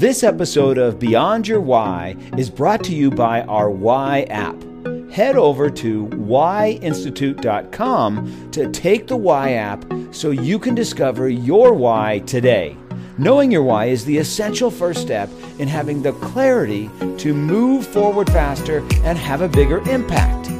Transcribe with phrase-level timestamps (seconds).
[0.00, 4.56] This episode of Beyond Your Why is brought to you by our Why app.
[5.12, 12.20] Head over to whyinstitute.com to take the Why app so you can discover your why
[12.20, 12.78] today.
[13.18, 15.28] Knowing your why is the essential first step
[15.58, 16.88] in having the clarity
[17.18, 20.59] to move forward faster and have a bigger impact.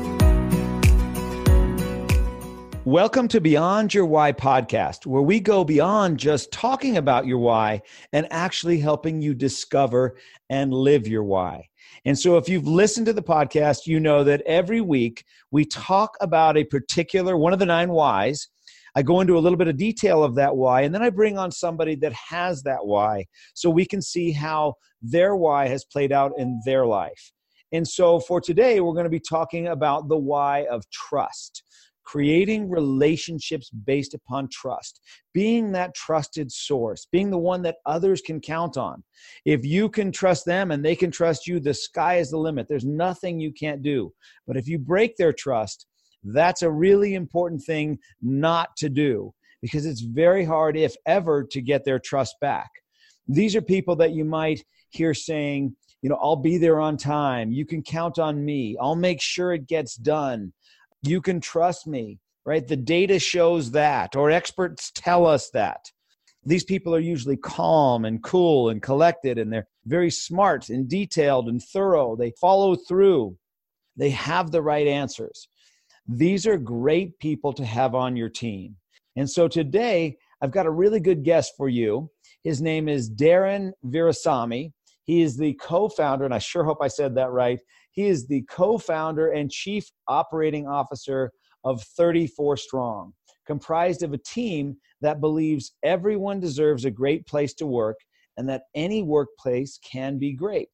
[2.90, 7.82] Welcome to Beyond Your Why podcast, where we go beyond just talking about your why
[8.12, 10.16] and actually helping you discover
[10.48, 11.68] and live your why.
[12.04, 15.22] And so, if you've listened to the podcast, you know that every week
[15.52, 18.48] we talk about a particular one of the nine whys.
[18.96, 21.38] I go into a little bit of detail of that why, and then I bring
[21.38, 26.10] on somebody that has that why so we can see how their why has played
[26.10, 27.30] out in their life.
[27.70, 31.62] And so, for today, we're going to be talking about the why of trust
[32.10, 35.00] creating relationships based upon trust,
[35.32, 39.00] being that trusted source, being the one that others can count on.
[39.44, 42.66] If you can trust them and they can trust you, the sky is the limit.
[42.68, 44.12] There's nothing you can't do.
[44.44, 45.86] But if you break their trust,
[46.24, 51.60] that's a really important thing not to do because it's very hard, if ever, to
[51.60, 52.70] get their trust back.
[53.28, 57.52] These are people that you might hear saying, you know, I'll be there on time.
[57.52, 58.76] You can count on me.
[58.80, 60.52] I'll make sure it gets done
[61.02, 62.66] you can trust me, right?
[62.66, 65.90] The data shows that, or experts tell us that.
[66.44, 71.48] These people are usually calm and cool and collected, and they're very smart and detailed
[71.48, 72.16] and thorough.
[72.16, 73.36] They follow through,
[73.96, 75.48] they have the right answers.
[76.08, 78.76] These are great people to have on your team.
[79.16, 82.10] And so today, I've got a really good guest for you.
[82.42, 84.72] His name is Darren Virassammy.
[85.04, 88.26] He is the co founder, and I sure hope I said that right, he is
[88.26, 91.32] the co founder and chief operating officer
[91.64, 93.12] of 34 Strong,
[93.46, 97.96] comprised of a team that believes everyone deserves a great place to work
[98.36, 100.68] and that any workplace can be great.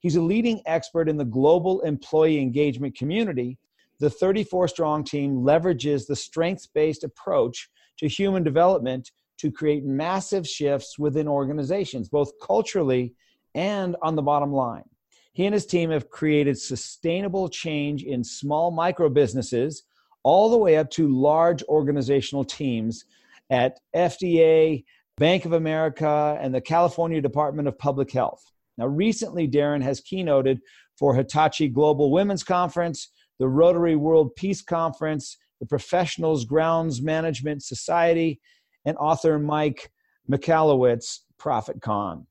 [0.00, 3.58] He's a leading expert in the global employee engagement community.
[4.00, 7.68] The 34 Strong team leverages the strengths based approach
[7.98, 13.14] to human development to create massive shifts within organizations, both culturally
[13.54, 14.84] and on the bottom line.
[15.32, 19.84] He and his team have created sustainable change in small micro businesses
[20.22, 23.04] all the way up to large organizational teams
[23.50, 24.84] at FDA,
[25.16, 28.42] Bank of America, and the California Department of Public Health.
[28.78, 30.60] Now, recently, Darren has keynoted
[30.98, 38.40] for Hitachi Global Women's Conference, the Rotary World Peace Conference, the Professionals Grounds Management Society,
[38.84, 39.90] and author Mike
[40.30, 42.26] Michalowicz ProfitCon.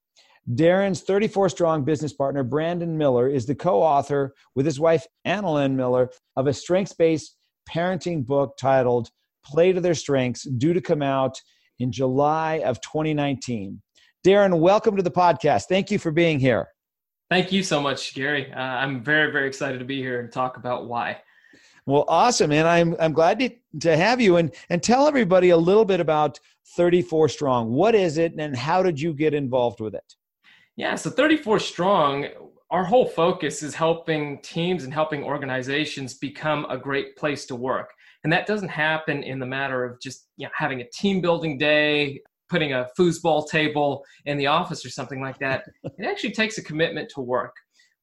[0.50, 5.75] Darren's 34 strong business partner, Brandon Miller, is the co author with his wife, Annalyn
[5.75, 7.35] Miller, of a strengths based
[7.69, 9.09] parenting book titled
[9.46, 11.40] Play to Their Strengths, due to come out
[11.80, 13.81] in July of 2019.
[14.25, 15.66] Darren, welcome to the podcast.
[15.66, 16.69] Thank you for being here.
[17.30, 18.51] Thank you so much, Gary.
[18.51, 21.22] Uh, I'm very, very excited to be here and talk about why.
[21.85, 23.50] Well, awesome, and I'm I'm glad to,
[23.81, 26.40] to have you and and tell everybody a little bit about
[26.75, 27.72] 34 Strong.
[27.72, 30.16] What is it, and how did you get involved with it?
[30.78, 32.28] Yeah, so 34 Strong,
[32.70, 37.92] our whole focus is helping teams and helping organizations become a great place to work.
[38.24, 41.58] And that doesn't happen in the matter of just you know, having a team building
[41.58, 45.66] day, putting a foosball table in the office or something like that.
[45.84, 47.54] it actually takes a commitment to work.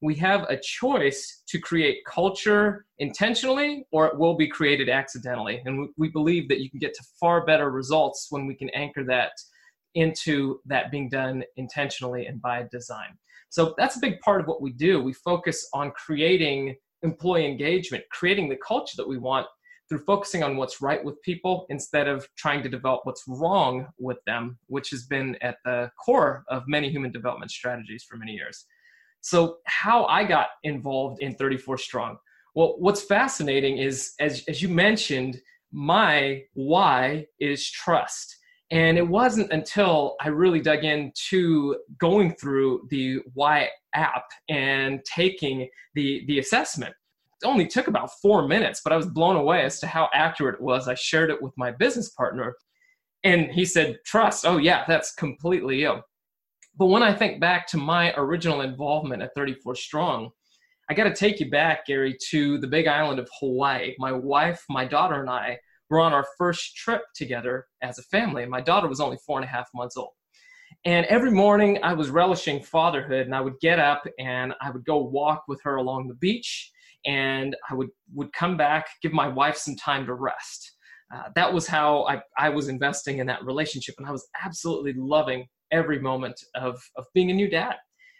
[0.01, 5.61] We have a choice to create culture intentionally or it will be created accidentally.
[5.65, 8.69] And we, we believe that you can get to far better results when we can
[8.69, 9.31] anchor that
[9.95, 13.17] into that being done intentionally and by design.
[13.49, 15.01] So that's a big part of what we do.
[15.01, 19.47] We focus on creating employee engagement, creating the culture that we want
[19.89, 24.17] through focusing on what's right with people instead of trying to develop what's wrong with
[24.27, 28.65] them, which has been at the core of many human development strategies for many years.
[29.21, 32.17] So, how I got involved in 34 Strong.
[32.55, 35.41] Well, what's fascinating is, as, as you mentioned,
[35.71, 38.37] my why is trust.
[38.71, 45.67] And it wasn't until I really dug into going through the Why app and taking
[45.95, 46.93] the, the assessment.
[47.41, 50.55] It only took about four minutes, but I was blown away as to how accurate
[50.55, 50.87] it was.
[50.87, 52.55] I shared it with my business partner,
[53.23, 54.45] and he said, Trust.
[54.45, 56.01] Oh, yeah, that's completely you.
[56.77, 60.29] But when I think back to my original involvement at 34 Strong,
[60.89, 63.95] I got to take you back, Gary, to the big island of Hawaii.
[63.99, 65.59] My wife, my daughter, and I
[65.89, 68.45] were on our first trip together as a family.
[68.45, 70.11] My daughter was only four and a half months old.
[70.85, 74.85] And every morning I was relishing fatherhood and I would get up and I would
[74.85, 76.71] go walk with her along the beach
[77.05, 80.75] and I would, would come back, give my wife some time to rest.
[81.13, 84.93] Uh, that was how I, I was investing in that relationship and I was absolutely
[84.95, 87.75] loving every moment of, of being a new dad.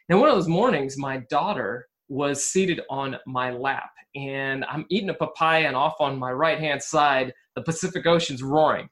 [0.10, 5.10] And one of those mornings, my daughter was seated on my lap and I'm eating
[5.10, 8.90] a papaya and off on my right hand side, the Pacific Ocean's roaring.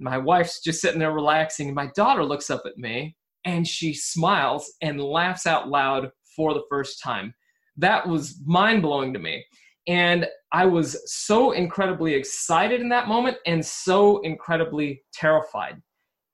[0.00, 1.68] My wife's just sitting there relaxing.
[1.68, 6.54] And my daughter looks up at me and she smiles and laughs out loud for
[6.54, 7.34] the first time.
[7.76, 9.44] That was mind blowing to me.
[9.86, 15.80] And I was so incredibly excited in that moment and so incredibly terrified.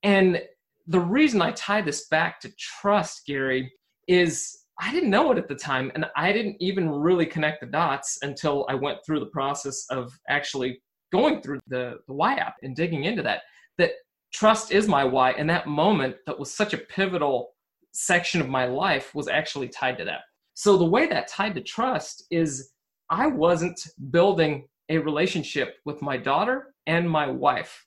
[0.03, 0.41] And
[0.87, 3.73] the reason I tie this back to trust, Gary,
[4.07, 5.91] is I didn't know it at the time.
[5.95, 10.13] And I didn't even really connect the dots until I went through the process of
[10.29, 10.81] actually
[11.15, 13.43] going through the, the why app and digging into that.
[13.79, 13.93] That
[14.33, 15.31] trust is my why.
[15.33, 17.51] And that moment that was such a pivotal
[17.93, 20.23] section of my life was actually tied to that.
[20.55, 22.73] So the way that tied to trust is
[23.11, 23.81] I wasn't
[24.11, 27.87] building a relationship with my daughter and my wife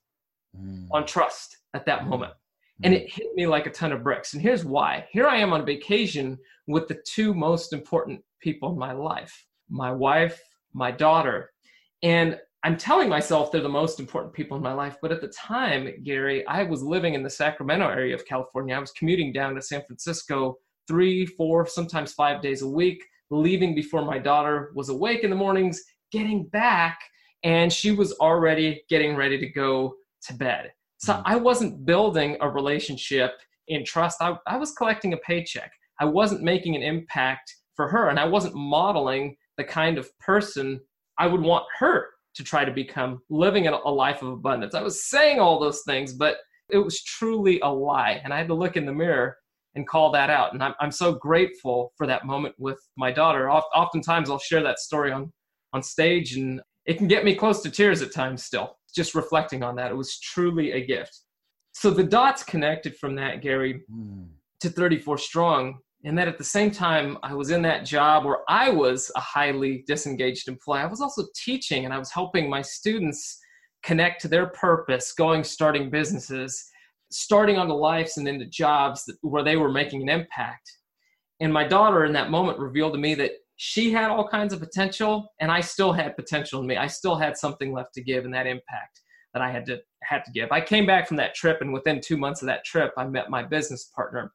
[0.58, 0.86] mm.
[0.90, 2.08] on trust at that mm.
[2.08, 2.32] moment.
[2.84, 4.34] And it hit me like a ton of bricks.
[4.34, 5.04] And here's why.
[5.10, 6.38] Here I am on vacation
[6.68, 10.40] with the two most important people in my life my wife,
[10.72, 11.50] my daughter.
[12.02, 14.96] And I'm telling myself they're the most important people in my life.
[15.00, 18.74] But at the time, Gary, I was living in the Sacramento area of California.
[18.74, 20.58] I was commuting down to San Francisco
[20.88, 25.36] three, four, sometimes five days a week, leaving before my daughter was awake in the
[25.36, 26.98] mornings, getting back,
[27.44, 30.72] and she was already getting ready to go to bed.
[30.96, 31.22] So mm.
[31.24, 33.34] I wasn't building a relationship
[33.68, 34.20] in trust.
[34.20, 35.70] I, I was collecting a paycheck.
[36.00, 40.80] I wasn't making an impact for her, and I wasn't modeling the kind of person
[41.18, 42.08] I would want her
[42.38, 44.74] to try to become, living a, a life of abundance.
[44.74, 46.38] I was saying all those things, but
[46.70, 48.20] it was truly a lie.
[48.24, 49.36] And I had to look in the mirror
[49.74, 50.54] and call that out.
[50.54, 53.50] And I'm, I'm so grateful for that moment with my daughter.
[53.50, 55.32] Oftentimes I'll share that story on,
[55.72, 59.62] on stage and it can get me close to tears at times still just reflecting
[59.62, 59.90] on that.
[59.90, 61.20] It was truly a gift.
[61.72, 64.26] So the dots connected from that, Gary, mm.
[64.60, 65.78] to 34 Strong.
[66.04, 69.20] And that at the same time, I was in that job where I was a
[69.20, 70.80] highly disengaged employee.
[70.80, 73.38] I was also teaching and I was helping my students
[73.82, 76.64] connect to their purpose, going, starting businesses,
[77.10, 80.70] starting onto lives and into jobs that, where they were making an impact.
[81.40, 84.60] And my daughter in that moment revealed to me that she had all kinds of
[84.60, 86.76] potential and I still had potential in me.
[86.76, 89.00] I still had something left to give and that impact
[89.32, 90.52] that I had to had to give.
[90.52, 93.30] I came back from that trip and within 2 months of that trip I met
[93.30, 94.32] my business partner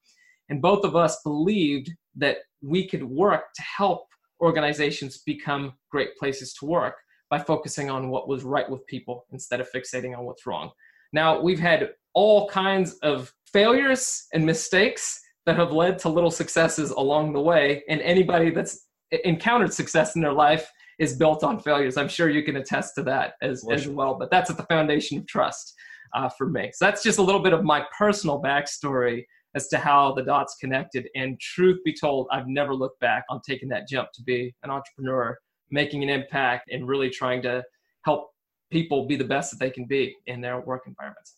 [0.49, 4.07] and both of us believed that we could work to help
[4.41, 6.95] organizations become great places to work
[7.29, 10.69] by focusing on what was right with people instead of fixating on what's wrong.
[11.13, 16.91] Now, we've had all kinds of failures and mistakes that have led to little successes
[16.91, 18.87] along the way and anybody that's
[19.23, 20.69] encountered success in their life
[20.99, 21.97] is built on failures.
[21.97, 25.17] I'm sure you can attest to that as, as well, but that's at the foundation
[25.17, 25.73] of trust
[26.13, 26.71] uh, for me.
[26.73, 29.25] So that's just a little bit of my personal backstory
[29.55, 31.07] as to how the dots connected.
[31.15, 34.69] And truth be told, I've never looked back on taking that jump to be an
[34.69, 35.38] entrepreneur,
[35.71, 37.63] making an impact, and really trying to
[38.03, 38.31] help
[38.71, 41.38] people be the best that they can be in their work environments.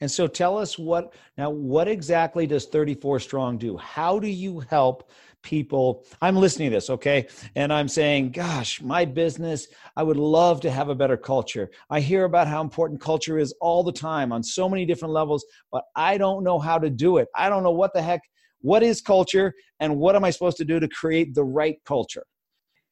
[0.00, 3.76] And so tell us what now what exactly does 34 strong do?
[3.76, 5.08] How do you help
[5.42, 6.04] people.
[6.20, 7.26] I'm listening to this okay?
[7.56, 11.70] And i'm saying gosh my business i would love to have a better culture.
[11.90, 15.44] I hear about how important culture is all the time on so many different levels
[15.70, 17.28] but i don't know how to do it.
[17.36, 18.22] I don't know what the heck
[18.60, 22.24] what is culture and what am i supposed to do to create the right culture?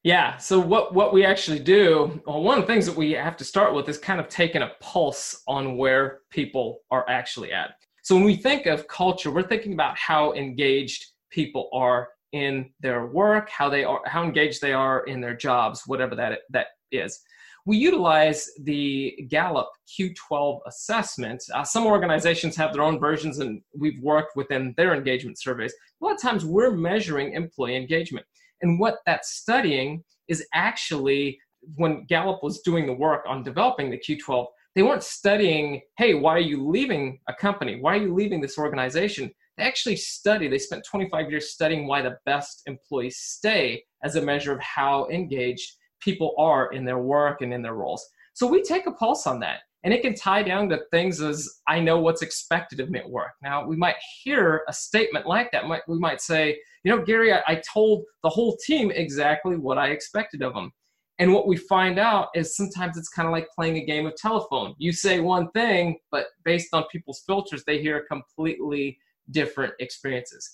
[0.02, 3.36] Yeah so what what we actually do well one of the things that we have
[3.36, 7.70] to start with is kind of taking a pulse on where people are actually at.
[8.02, 13.06] So when we think of culture we're thinking about how engaged people are in their
[13.06, 17.20] work, how they are, how engaged they are in their jobs, whatever that that is.
[17.66, 21.42] We utilize the Gallup Q12 assessment.
[21.54, 25.74] Uh, some organizations have their own versions, and we've worked within their engagement surveys.
[26.00, 28.26] A lot of times, we're measuring employee engagement,
[28.62, 31.38] and what that's studying is actually
[31.74, 36.34] when Gallup was doing the work on developing the Q12 they weren't studying, hey, why
[36.34, 37.80] are you leaving a company?
[37.80, 39.30] Why are you leaving this organization?
[39.56, 44.22] They actually study, they spent 25 years studying why the best employees stay as a
[44.22, 48.06] measure of how engaged people are in their work and in their roles.
[48.34, 49.60] So we take a pulse on that.
[49.82, 53.08] And it can tie down to things as I know what's expected of me at
[53.08, 53.32] work.
[53.42, 55.66] Now, we might hear a statement like that.
[55.66, 59.78] Might we might say, you know, Gary, I, I told the whole team exactly what
[59.78, 60.70] I expected of them.
[61.18, 64.16] And what we find out is sometimes it's kind of like playing a game of
[64.16, 64.74] telephone.
[64.78, 68.98] You say one thing, but based on people's filters, they hear a completely
[69.30, 70.48] different experiences.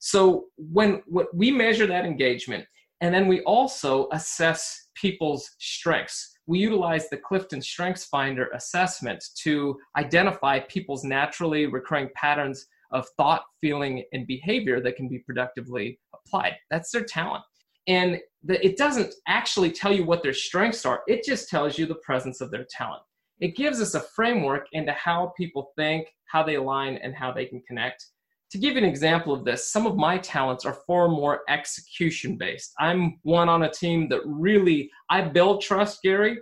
[0.00, 2.64] So when what we measure that engagement,
[3.00, 6.30] and then we also assess people's strengths.
[6.46, 13.42] We utilize the Clifton Strengths Finder assessment to identify people's naturally recurring patterns of thought,
[13.60, 16.54] feeling, and behavior that can be productively applied.
[16.70, 17.42] That's their talent.
[17.88, 21.86] And the, it doesn't actually tell you what their strengths are, it just tells you
[21.86, 23.02] the presence of their talent.
[23.40, 27.46] It gives us a framework into how people think, how they align, and how they
[27.46, 28.06] can connect.
[28.52, 32.36] To give you an example of this, some of my talents are far more execution
[32.36, 32.74] based.
[32.78, 36.36] I'm one on a team that really, I build trust, Gary,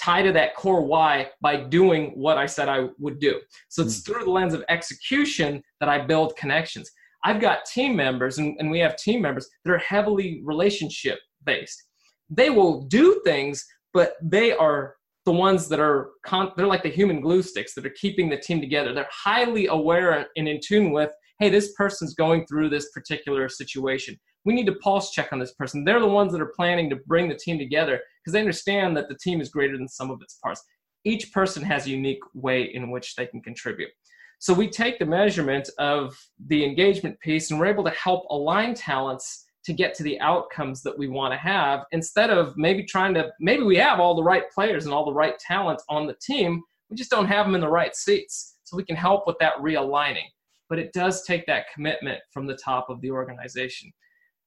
[0.00, 3.40] tie to that core why by doing what I said I would do.
[3.70, 4.06] So it's mm.
[4.06, 6.88] through the lens of execution that I build connections.
[7.24, 11.82] I've got team members, and, and we have team members that are heavily relationship based.
[12.30, 14.94] They will do things, but they are
[15.24, 18.36] the ones that are con- they're like the human glue sticks that are keeping the
[18.36, 18.92] team together.
[18.92, 24.16] They're highly aware and in tune with, hey, this person's going through this particular situation.
[24.44, 25.82] We need to pulse check on this person.
[25.82, 29.08] They're the ones that are planning to bring the team together because they understand that
[29.08, 30.62] the team is greater than sum of its parts.
[31.02, 33.90] Each person has a unique way in which they can contribute.
[34.38, 38.74] So we take the measurement of the engagement piece and we're able to help align
[38.74, 43.14] talents to get to the outcomes that we want to have instead of maybe trying
[43.14, 46.16] to maybe we have all the right players and all the right talent on the
[46.20, 49.36] team we just don't have them in the right seats so we can help with
[49.38, 50.26] that realigning
[50.72, 53.92] but it does take that commitment from the top of the organization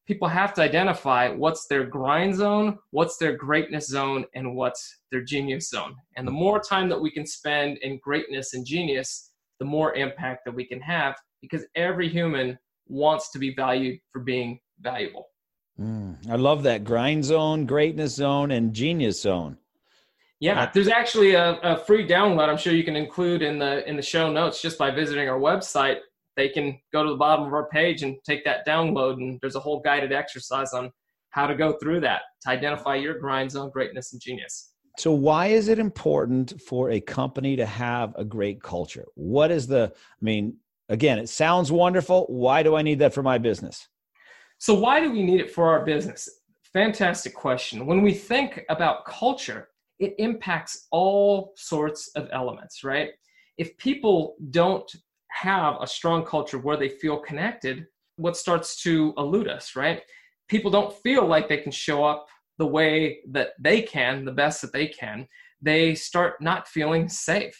[0.07, 5.21] people have to identify what's their grind zone what's their greatness zone and what's their
[5.21, 9.65] genius zone and the more time that we can spend in greatness and genius the
[9.65, 14.59] more impact that we can have because every human wants to be valued for being
[14.81, 15.27] valuable.
[15.79, 19.57] Mm, I love that grind zone, greatness zone, and genius zone.
[20.39, 22.49] Yeah, there's actually a, a, free download.
[22.49, 25.39] I'm sure you can include in the in the show notes just by visiting our
[25.39, 25.99] website.
[26.35, 29.55] They can go to the bottom of our page and take that download, and there's
[29.55, 30.91] a whole guided exercise on
[31.29, 34.71] how to go through that to identify your grind zone, greatness, and genius.
[34.97, 39.05] So, why is it important for a company to have a great culture?
[39.15, 40.57] What is the, I mean,
[40.89, 42.25] again, it sounds wonderful.
[42.29, 43.87] Why do I need that for my business?
[44.57, 46.29] So, why do we need it for our business?
[46.71, 47.85] Fantastic question.
[47.85, 53.09] When we think about culture, it impacts all sorts of elements, right?
[53.57, 54.89] If people don't
[55.35, 57.85] have a strong culture where they feel connected,
[58.17, 60.01] what starts to elude us, right?
[60.47, 62.27] People don't feel like they can show up
[62.57, 65.27] the way that they can, the best that they can.
[65.61, 67.55] They start not feeling safe.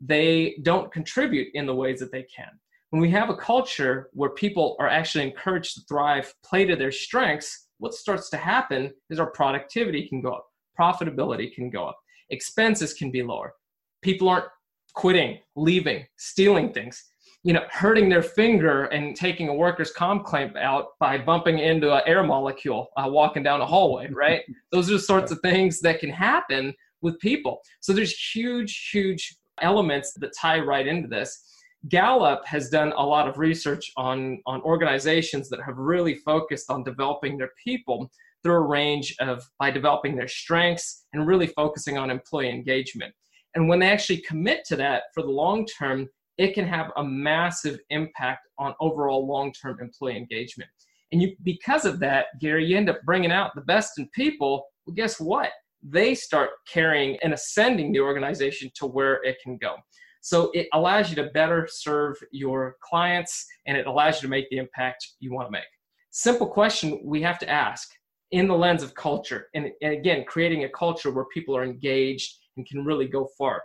[0.00, 2.58] They don't contribute in the ways that they can
[2.90, 6.92] when we have a culture where people are actually encouraged to thrive, play to their
[6.92, 10.46] strengths, what starts to happen is our productivity can go up,
[10.78, 11.98] profitability can go up,
[12.30, 13.54] expenses can be lower.
[14.02, 14.46] People aren't
[14.94, 17.09] quitting, leaving, stealing things,
[17.42, 21.94] you know, hurting their finger and taking a worker's comp claim out by bumping into
[21.94, 24.42] an air molecule uh, walking down a hallway, right?
[24.72, 27.60] Those are the sorts of things that can happen with people.
[27.80, 31.50] So there's huge, huge elements that tie right into this
[31.88, 36.84] Gallup has done a lot of research on, on organizations that have really focused on
[36.84, 38.10] developing their people
[38.42, 43.14] through a range of by developing their strengths and really focusing on employee engagement.
[43.54, 46.08] And when they actually commit to that for the long term,
[46.40, 50.70] it can have a massive impact on overall long term employee engagement.
[51.12, 54.64] And you, because of that, Gary, you end up bringing out the best in people.
[54.86, 55.50] Well, guess what?
[55.82, 59.76] They start carrying and ascending the organization to where it can go.
[60.22, 64.48] So it allows you to better serve your clients and it allows you to make
[64.48, 65.64] the impact you want to make.
[66.10, 67.90] Simple question we have to ask
[68.30, 69.48] in the lens of culture.
[69.54, 73.62] And, and again, creating a culture where people are engaged and can really go far.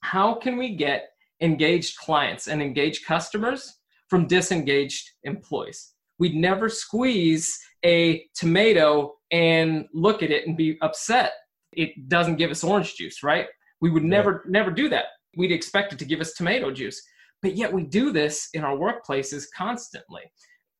[0.00, 1.08] How can we get
[1.40, 3.76] engaged clients and engaged customers
[4.08, 5.94] from disengaged employees?
[6.18, 11.32] We'd never squeeze a tomato and look at it and be upset.
[11.72, 13.46] It doesn't give us orange juice, right?
[13.80, 17.00] We would never, never do that we'd expect it to give us tomato juice.
[17.42, 20.22] But yet we do this in our workplaces constantly.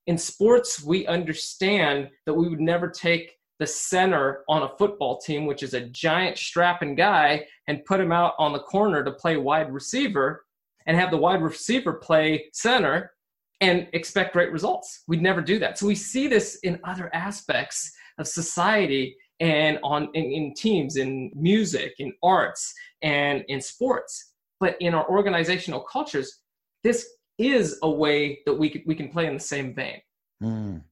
[0.07, 5.47] In sports, we understand that we would never take the center on a football team,
[5.47, 9.37] which is a giant strapping guy, and put him out on the corner to play
[9.37, 10.45] wide receiver
[10.87, 13.13] and have the wide receiver play center
[13.61, 15.03] and expect great results.
[15.09, 15.79] We'd never do that.
[15.79, 21.31] So we see this in other aspects of society and on in, in teams, in
[21.35, 24.33] music, in arts, and in sports.
[24.61, 26.41] But in our organizational cultures,
[26.83, 27.07] this
[27.39, 30.01] is a way that we can, we can play in the same vein.
[30.43, 30.83] Mm.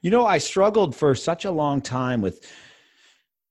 [0.00, 2.46] You know, I struggled for such a long time with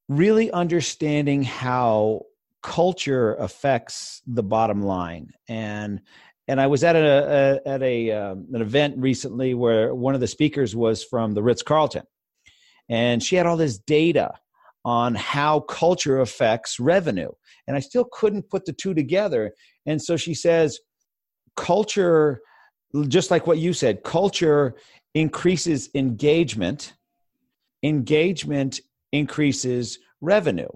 [0.07, 2.21] really understanding how
[2.65, 6.01] culture affects the bottom line and
[6.47, 10.21] and I was at a, a at a um, an event recently where one of
[10.21, 12.03] the speakers was from the Ritz Carlton,
[12.89, 14.31] and she had all this data
[14.83, 17.31] on how culture affects revenue.
[17.67, 19.53] And I still couldn't put the two together.
[19.87, 20.79] And so she says,
[21.55, 22.41] culture
[23.07, 24.75] just like what you said, culture
[25.13, 26.93] increases engagement,
[27.83, 28.79] engagement
[29.11, 30.69] increases revenue.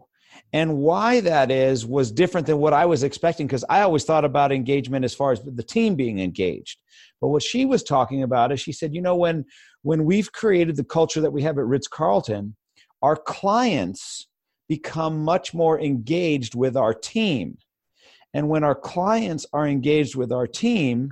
[0.51, 4.25] And why that is was different than what I was expecting because I always thought
[4.25, 6.79] about engagement as far as the team being engaged.
[7.21, 9.45] But what she was talking about is she said, you know, when
[9.83, 12.55] when we've created the culture that we have at Ritz Carlton,
[13.01, 14.27] our clients
[14.67, 17.57] become much more engaged with our team.
[18.33, 21.09] And when our clients are engaged with our team,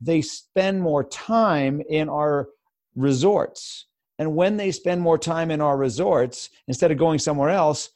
[0.00, 2.48] they spend more time in our
[2.96, 3.86] resorts.
[4.18, 7.90] And when they spend more time in our resorts, instead of going somewhere else,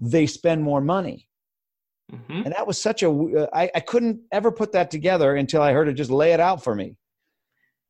[0.00, 1.28] they spend more money.
[2.12, 2.42] Mm-hmm.
[2.44, 5.72] And that was such a uh, I, I couldn't ever put that together until I
[5.72, 6.96] heard it just lay it out for me.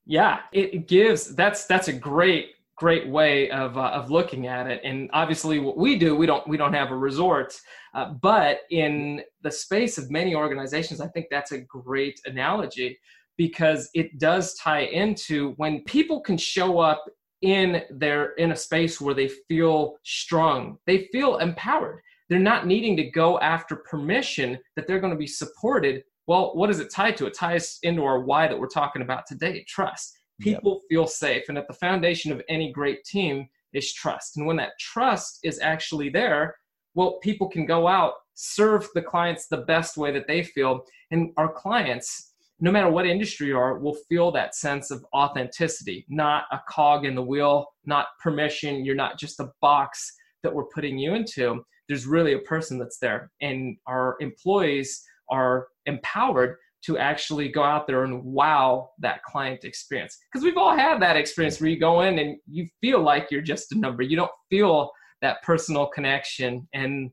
[0.06, 4.80] Yeah, it gives that's that's a great great way of uh, of looking at it.
[4.84, 7.60] And obviously, what we do, we don't we don't have a resort,
[7.94, 12.98] uh, but in the space of many organizations, I think that's a great analogy
[13.36, 17.04] because it does tie into when people can show up
[17.42, 20.78] in their in a space where they feel strong.
[20.86, 22.00] They feel empowered.
[22.28, 26.02] They're not needing to go after permission that they're going to be supported.
[26.26, 27.26] Well what is it tied to?
[27.26, 30.18] It ties into our why that we're talking about today trust.
[30.40, 30.88] People yep.
[30.88, 34.36] feel safe and at the foundation of any great team is trust.
[34.36, 36.56] And when that trust is actually there
[36.94, 40.84] well people can go out serve the clients the best way that they feel.
[41.10, 42.27] And our clients
[42.60, 47.04] no matter what industry you are, will feel that sense of authenticity, not a cog
[47.04, 48.84] in the wheel, not permission.
[48.84, 50.12] You're not just a box
[50.42, 51.62] that we're putting you into.
[51.88, 53.30] There's really a person that's there.
[53.40, 60.16] And our employees are empowered to actually go out there and wow that client experience.
[60.32, 63.42] Because we've all had that experience where you go in and you feel like you're
[63.42, 64.02] just a number.
[64.02, 66.68] You don't feel that personal connection.
[66.74, 67.10] And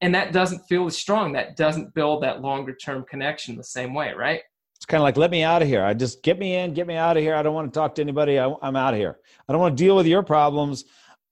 [0.00, 1.32] and that doesn't feel as strong.
[1.32, 4.42] That doesn't build that longer term connection the same way, right?
[4.78, 5.84] It's kind of like, let me out of here.
[5.84, 7.34] I just get me in, get me out of here.
[7.34, 8.38] I don't want to talk to anybody.
[8.38, 9.18] I, I'm out of here.
[9.48, 10.84] I don't want to deal with your problems.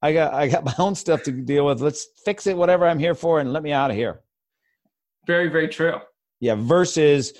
[0.02, 1.80] I got, I got my own stuff to deal with.
[1.80, 4.23] Let's fix it, whatever I'm here for, and let me out of here.
[5.28, 5.99] Very, very true.
[6.40, 7.32] Yeah, versus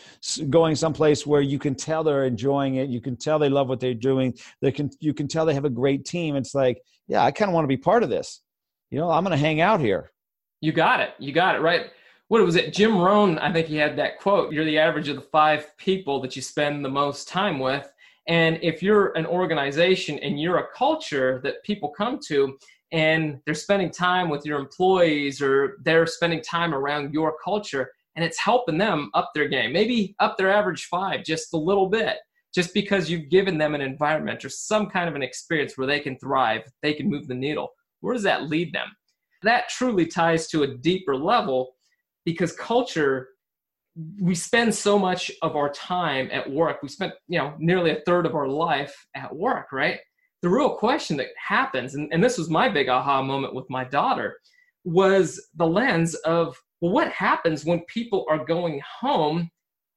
[0.49, 2.89] going someplace where you can tell they're enjoying it.
[2.89, 4.35] You can tell they love what they're doing.
[4.63, 6.37] They can, you can tell they have a great team.
[6.37, 8.43] It's like, yeah, I kind of want to be part of this.
[8.91, 10.13] You know, I'm going to hang out here.
[10.61, 11.11] You got it.
[11.19, 11.87] You got it right
[12.29, 12.73] what was it?
[12.73, 16.21] Jim Rohn, I think he had that quote You're the average of the five people
[16.21, 17.91] that you spend the most time with.
[18.29, 22.59] And if you're an organization and you're a culture that people come to
[22.91, 28.25] and they're spending time with your employees or they're spending time around your culture and
[28.25, 32.17] it's helping them up their game, maybe up their average five just a little bit,
[32.53, 36.01] just because you've given them an environment or some kind of an experience where they
[36.01, 37.69] can thrive, they can move the needle.
[38.01, 38.89] Where does that lead them?
[39.45, 41.76] That truly ties to a deeper level
[42.27, 43.29] because culture
[44.21, 46.83] we spend so much of our time at work.
[46.83, 49.99] We spent you know nearly a third of our life at work right?
[50.43, 53.85] The real question that happens and, and this was my big aha moment with my
[53.85, 54.37] daughter
[54.85, 59.49] was the lens of well what happens when people are going home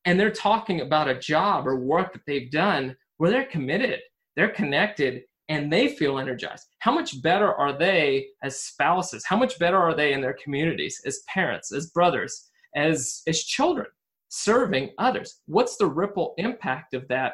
[0.06, 4.00] and they're talking about a job or work that they've done where they're committed
[4.36, 6.68] they're connected and they feel energized.
[6.80, 9.26] How much better are they as spouses?
[9.26, 13.88] How much better are they in their communities as parents as brothers as as children
[14.30, 15.42] serving others?
[15.48, 17.34] What's the ripple impact of that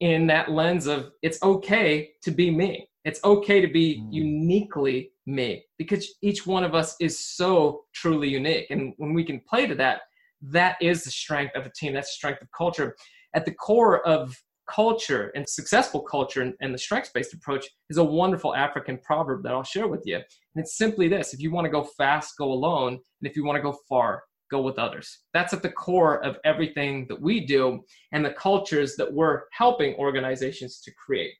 [0.00, 2.88] in that lens of it's okay to be me?
[3.04, 4.12] It's okay to be mm.
[4.12, 8.66] uniquely me because each one of us is so truly unique.
[8.70, 10.02] And when we can play to that
[10.50, 11.94] that is the strength of a team.
[11.94, 12.96] That's the strength of culture.
[13.34, 14.36] At the core of
[14.68, 19.42] culture and successful culture and, and the strengths based approach is a wonderful African proverb
[19.42, 20.16] that I'll share with you.
[20.16, 20.24] And
[20.56, 22.92] it's simply this if you want to go fast, go alone.
[22.92, 25.20] And if you want to go far, go with others.
[25.32, 27.80] That's at the core of everything that we do
[28.12, 31.32] and the cultures that we're helping organizations to create.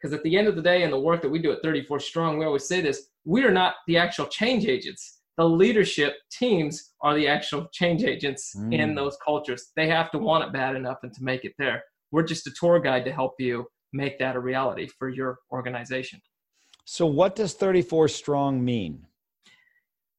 [0.00, 2.00] Because at the end of the day, in the work that we do at 34
[2.00, 5.20] Strong, we always say this we are not the actual change agents.
[5.38, 8.74] The leadership teams are the actual change agents mm.
[8.74, 9.70] in those cultures.
[9.76, 11.84] They have to want it bad enough and to make it there.
[12.12, 16.20] We're just a tour guide to help you make that a reality for your organization.
[16.84, 19.06] So, what does 34 strong mean?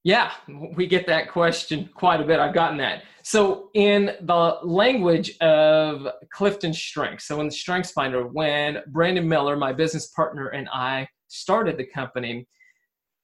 [0.03, 0.32] Yeah,
[0.75, 2.39] we get that question quite a bit.
[2.39, 3.03] I've gotten that.
[3.23, 9.56] So, in the language of Clifton Strengths, so in the Strengths Finder, when Brandon Miller,
[9.56, 12.47] my business partner, and I started the company,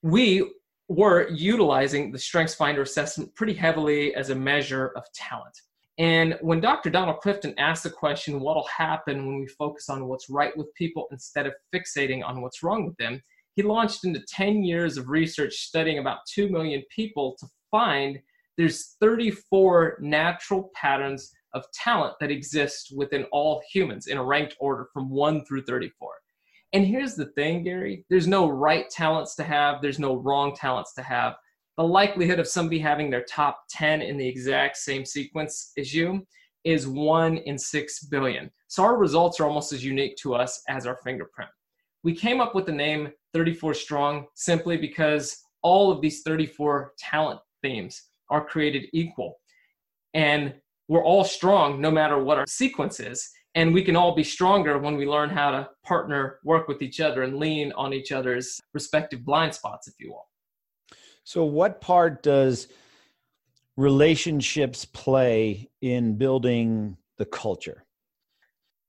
[0.03, 0.49] we
[0.87, 5.55] were utilizing the Strengths Finder assessment pretty heavily as a measure of talent.
[5.99, 6.89] And when Dr.
[6.89, 11.07] Donald Clifton asked the question, what'll happen when we focus on what's right with people
[11.11, 13.21] instead of fixating on what's wrong with them,
[13.55, 18.17] he launched into 10 years of research studying about 2 million people to find
[18.57, 24.87] there's 34 natural patterns of talent that exists within all humans in a ranked order
[24.93, 26.11] from 1 through 34.
[26.71, 30.93] And here's the thing, Gary there's no right talents to have, there's no wrong talents
[30.93, 31.35] to have.
[31.79, 36.27] The likelihood of somebody having their top 10 in the exact same sequence as you
[36.65, 38.51] is 1 in 6 billion.
[38.67, 41.49] So our results are almost as unique to us as our fingerprint.
[42.03, 47.39] We came up with the name 34 Strong simply because all of these 34 talent
[47.61, 49.37] themes are created equal.
[50.13, 50.55] And
[50.89, 53.25] we're all strong no matter what our sequence is.
[53.55, 56.99] And we can all be stronger when we learn how to partner, work with each
[56.99, 60.25] other, and lean on each other's respective blind spots, if you will.
[61.29, 62.69] So, what part does
[63.77, 67.85] relationships play in building the culture?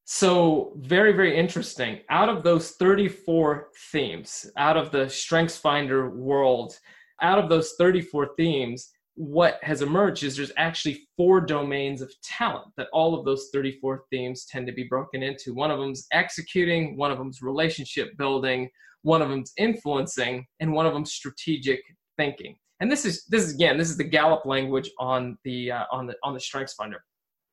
[0.07, 1.99] So, very, very interesting.
[2.09, 6.79] Out of those 34 themes, out of the StrengthsFinder world,
[7.21, 12.69] out of those 34 themes, what has emerged is there's actually four domains of talent
[12.79, 15.53] that all of those 34 themes tend to be broken into.
[15.53, 18.71] One of them's executing, one of them's relationship building,
[19.03, 21.83] one of them's influencing, and one of them's strategic
[22.21, 22.57] thinking.
[22.81, 26.07] And this is this is again this is the Gallup language on the uh, on
[26.07, 27.01] the on the StrengthsFinder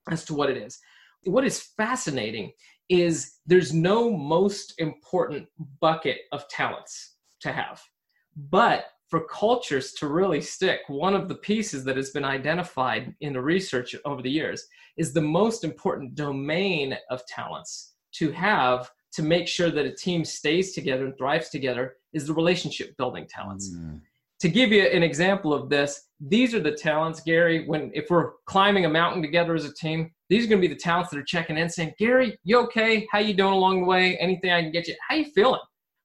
[0.09, 0.79] as to what it is.
[1.23, 2.51] What is fascinating
[2.89, 5.47] is there's no most important
[5.81, 7.81] bucket of talents to have,
[8.35, 13.33] but for cultures to really stick, one of the pieces that has been identified in
[13.33, 19.23] the research over the years is the most important domain of talents to have to
[19.23, 23.73] make sure that a team stays together and thrives together is the relationship building talents.
[23.73, 24.01] Mm.
[24.41, 28.33] To give you an example of this, these are the talents, Gary, when if we're
[28.45, 31.17] climbing a mountain together as a team, these are going to be the talents that
[31.17, 33.07] are checking in saying, Gary, you okay?
[33.11, 34.17] How you doing along the way?
[34.17, 34.95] Anything I can get you?
[35.07, 35.61] How you feeling?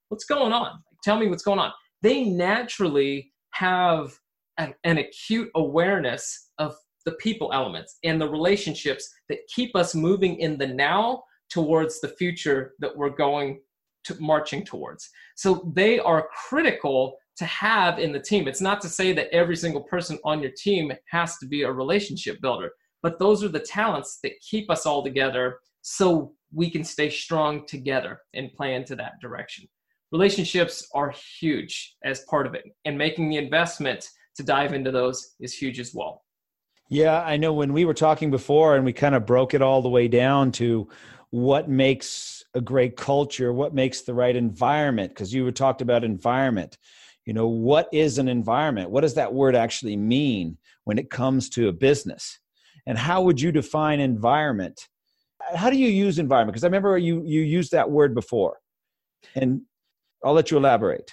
[0.09, 0.81] What's going on?
[1.03, 4.13] Tell me what's going on they naturally have
[4.59, 10.37] a, an acute awareness of the people elements and the relationships that keep us moving
[10.37, 13.61] in the now towards the future that we're going
[14.03, 15.09] to marching towards.
[15.35, 18.47] So they are critical to have in the team.
[18.47, 21.71] It's not to say that every single person on your team has to be a
[21.71, 26.83] relationship builder, but those are the talents that keep us all together so we can
[26.83, 29.67] stay strong together and play into that direction.
[30.11, 35.35] Relationships are huge as part of it and making the investment to dive into those
[35.39, 36.23] is huge as well.
[36.89, 39.81] Yeah i know when we were talking before and we kind of broke it all
[39.81, 40.87] the way down to
[41.31, 46.03] what makes a great culture what makes the right environment because you were talked about
[46.03, 46.77] environment
[47.25, 51.49] you know what is an environment what does that word actually mean when it comes
[51.49, 52.39] to a business
[52.85, 54.87] and how would you define environment
[55.55, 58.57] how do you use environment because i remember you you used that word before
[59.35, 59.61] and
[60.23, 61.11] I'll let you elaborate.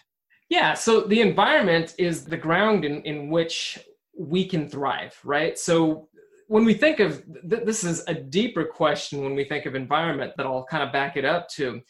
[0.49, 3.79] Yeah, so the environment is the ground in, in which
[4.19, 5.59] we can thrive, right?
[5.59, 6.09] So
[6.49, 10.33] when we think of th- this is a deeper question when we think of environment
[10.37, 11.81] that I'll kind of back it up to.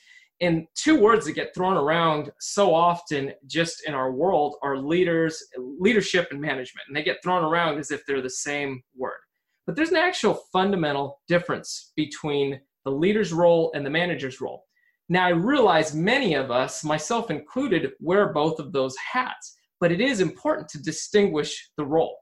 [0.41, 5.43] And two words that get thrown around so often just in our world are leaders,
[5.59, 6.87] leadership and management.
[6.89, 9.19] And they get thrown around as if they're the same word.
[9.67, 14.65] But there's an actual fundamental difference between the leader's role and the manager's role.
[15.11, 20.01] Now, I realize many of us, myself included, wear both of those hats, but it
[20.01, 22.17] is important to distinguish the role.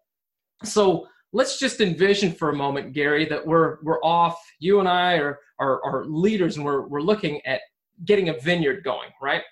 [0.65, 5.19] So let's just envision for a moment, Gary, that we're, we're off, you and I
[5.19, 7.61] are, are, are leaders, and we're, we're looking at
[8.05, 9.43] getting a vineyard going, right?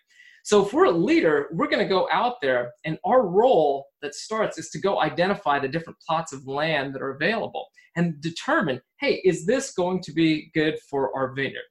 [0.44, 4.14] So if we're a leader, we're going to go out there, and our role that
[4.14, 8.80] starts is to go identify the different plots of land that are available and determine,
[9.00, 11.64] hey, is this going to be good for our vineyard?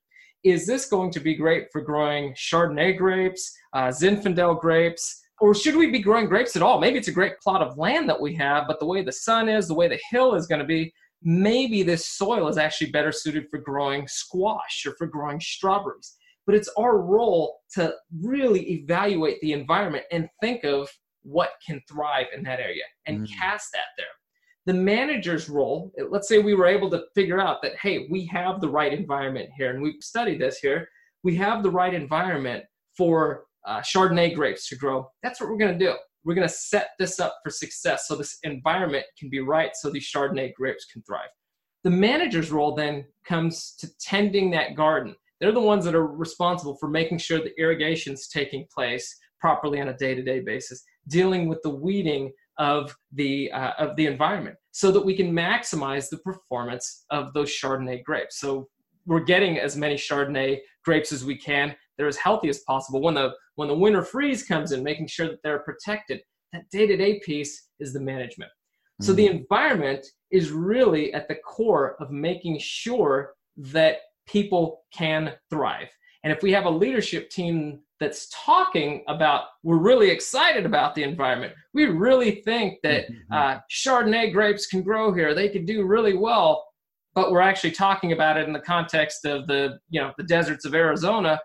[0.45, 5.75] is this going to be great for growing Chardonnay grapes, uh, Zinfandel grapes, or should
[5.75, 6.79] we be growing grapes at all?
[6.79, 9.49] Maybe it's a great plot of land that we have, but the way the sun
[9.49, 13.11] is, the way the hill is going to be, maybe this soil is actually better
[13.11, 16.15] suited for growing squash or for growing strawberries.
[16.45, 20.89] But it's our role to really evaluate the environment and think of
[21.23, 23.29] what can thrive in that area and mm.
[23.37, 24.05] cast that there.
[24.67, 28.61] The manager's role let's say we were able to figure out that hey we have
[28.61, 30.87] the right environment here and we've studied this here
[31.23, 32.63] we have the right environment
[32.97, 35.93] for uh, chardonnay grapes to grow that's what we're going to do.
[36.23, 39.91] We're going to set this up for success so this environment can be right so
[39.91, 41.29] these chardonnay grapes can thrive.
[41.83, 46.77] The manager's role then comes to tending that garden they're the ones that are responsible
[46.79, 51.61] for making sure the irrigation is taking place properly on a day-to-day basis dealing with
[51.63, 57.05] the weeding of the uh, of the environment so that we can maximize the performance
[57.09, 58.39] of those chardonnay grapes.
[58.39, 58.67] So
[59.05, 61.75] we're getting as many chardonnay grapes as we can.
[61.97, 63.01] They're as healthy as possible.
[63.01, 66.21] When the when the winter freeze comes in making sure that they're protected
[66.53, 68.51] that day-to-day piece is the management.
[69.01, 69.39] So the mm-hmm.
[69.39, 75.87] environment is really at the core of making sure that people can thrive.
[76.23, 81.03] And if we have a leadership team that's talking about, we're really excited about the
[81.03, 81.53] environment.
[81.73, 83.33] We really think that mm-hmm.
[83.33, 85.33] uh, Chardonnay grapes can grow here.
[85.33, 86.65] They could do really well.
[87.13, 90.65] But we're actually talking about it in the context of the, you know, the deserts
[90.65, 91.39] of Arizona.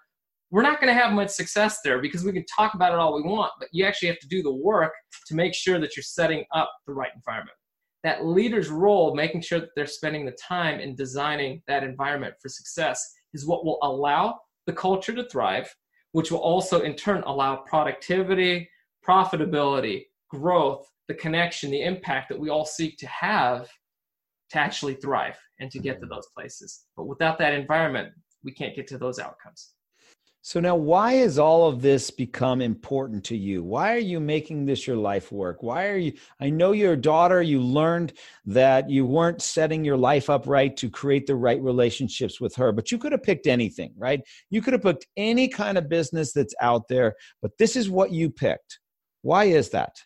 [0.51, 3.15] We're not going to have much success there because we can talk about it all
[3.15, 4.93] we want, but you actually have to do the work
[5.29, 7.55] to make sure that you're setting up the right environment
[8.03, 12.49] that leader's role, making sure that they're spending the time in designing that environment for
[12.49, 15.73] success, is what will allow the culture to thrive,
[16.13, 18.69] which will also in turn allow productivity,
[19.07, 23.69] profitability, growth, the connection, the impact that we all seek to have
[24.51, 26.15] to actually thrive and to get to mm-hmm.
[26.15, 26.85] those places.
[26.97, 29.73] But without that environment, we can't get to those outcomes.
[30.43, 33.63] So now why has all of this become important to you?
[33.63, 35.63] Why are you making this your life work?
[35.63, 38.15] Why are you I know your daughter you learned
[38.47, 42.73] that you weren't setting your life up right to create the right relationships with her,
[42.73, 44.23] but you could have picked anything, right?
[44.49, 48.11] You could have picked any kind of business that's out there, but this is what
[48.11, 48.81] you picked.
[49.21, 49.97] Why is that?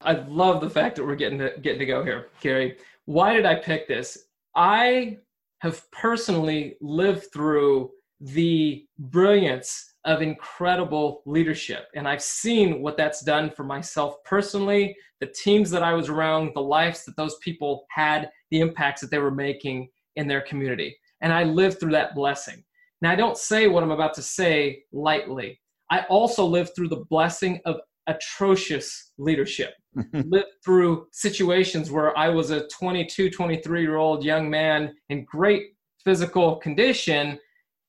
[0.00, 2.76] I love the fact that we're getting to getting to go here, Gary.
[3.04, 4.18] Why did I pick this?
[4.56, 5.18] I
[5.60, 11.86] have personally lived through the brilliance of incredible leadership.
[11.94, 16.52] And I've seen what that's done for myself personally, the teams that I was around,
[16.54, 20.96] the lives that those people had, the impacts that they were making in their community.
[21.20, 22.64] And I lived through that blessing.
[23.00, 25.60] Now, I don't say what I'm about to say lightly.
[25.90, 27.76] I also lived through the blessing of
[28.06, 29.74] atrocious leadership.
[30.12, 35.74] lived through situations where I was a 22, 23 year old young man in great
[36.04, 37.38] physical condition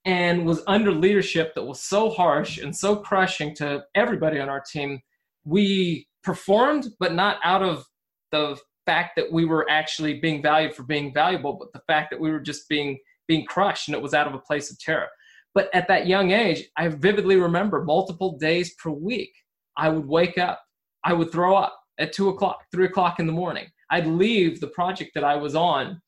[0.06, 4.62] and was under leadership that was so harsh and so crushing to everybody on our
[4.62, 5.00] team.
[5.44, 7.86] We performed, but not out of
[8.32, 12.20] the fact that we were actually being valued for being valuable, but the fact that
[12.20, 15.08] we were just being being crushed and it was out of a place of terror.
[15.54, 19.32] But at that young age, I vividly remember multiple days per week,
[19.78, 20.60] I would wake up,
[21.04, 23.68] I would throw up at two o'clock, three o'clock in the morning.
[23.92, 26.02] I'd leave the project that I was on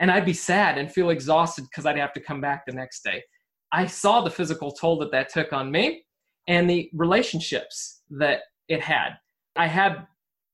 [0.00, 3.04] and I'd be sad and feel exhausted because I'd have to come back the next
[3.04, 3.22] day.
[3.70, 6.02] I saw the physical toll that that took on me
[6.48, 9.10] and the relationships that it had.
[9.56, 10.06] I had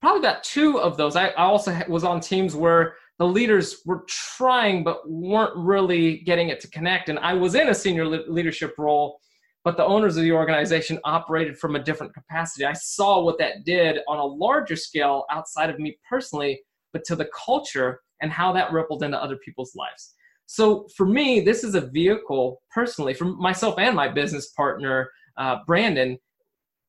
[0.03, 1.17] probably about two of those.
[1.17, 6.51] I, I also was on teams where the leaders were trying but weren't really getting
[6.51, 7.09] it to connect.
[7.09, 9.19] And I was in a senior leadership role,
[9.65, 12.67] but the owners of the organization operated from a different capacity.
[12.67, 16.61] I saw what that did on a larger scale outside of me personally,
[16.93, 20.15] but to the culture and how that rippled into other people's lives.
[20.47, 25.59] So for me, this is a vehicle personally, for myself and my business partner, uh,
[25.67, 26.19] Brandon.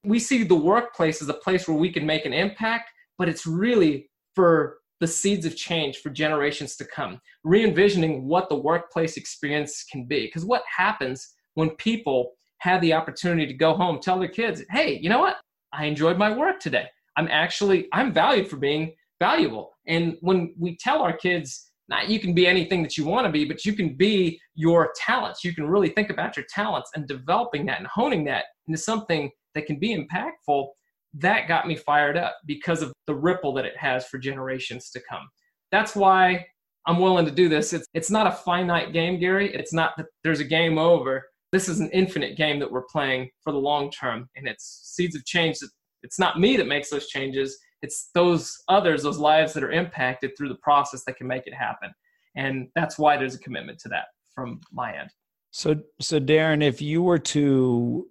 [0.03, 3.45] We see the workplace as a place where we can make an impact, but it's
[3.45, 9.17] really for the seeds of change for generations to come, re envisioning what the workplace
[9.17, 10.25] experience can be.
[10.25, 14.99] Because what happens when people have the opportunity to go home, tell their kids, hey,
[14.99, 15.37] you know what?
[15.73, 16.85] I enjoyed my work today.
[17.17, 19.71] I'm actually, I'm valued for being valuable.
[19.87, 23.31] And when we tell our kids, not you can be anything that you want to
[23.31, 25.43] be, but you can be your talents.
[25.43, 29.31] You can really think about your talents and developing that and honing that into something
[29.55, 30.67] that can be impactful.
[31.13, 35.01] That got me fired up because of the ripple that it has for generations to
[35.09, 35.27] come.
[35.71, 36.45] That's why
[36.85, 37.73] I'm willing to do this.
[37.73, 39.53] It's it's not a finite game, Gary.
[39.53, 41.25] It's not that there's a game over.
[41.51, 45.15] This is an infinite game that we're playing for the long term, and it's seeds
[45.15, 45.57] of change.
[46.03, 50.31] It's not me that makes those changes it's those others, those lives that are impacted
[50.37, 51.91] through the process that can make it happen.
[52.35, 55.09] And that's why there's a commitment to that from my end.
[55.51, 58.07] So, so Darren, if you were to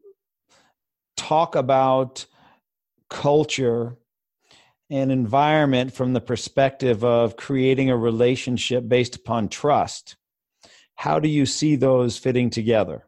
[1.17, 2.27] talk about
[3.09, 3.97] culture
[4.91, 10.17] and environment from the perspective of creating a relationship based upon trust,
[10.97, 13.07] how do you see those fitting together?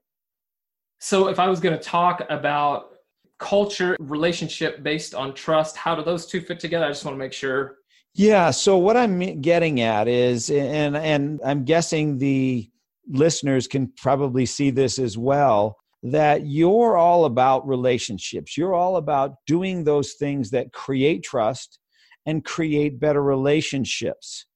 [1.00, 2.97] So, if I was going to talk about
[3.38, 6.84] culture relationship based on trust how do those two fit together?
[6.84, 7.76] I just want to make sure.
[8.14, 12.68] Yeah so what i'm getting at is and and i'm guessing the
[13.08, 18.56] listeners can probably see this as well that you're all about relationships.
[18.56, 21.80] You're all about doing those things that create trust
[22.24, 24.46] and create better relationships.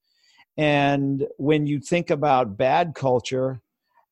[0.56, 3.60] And when you think about bad culture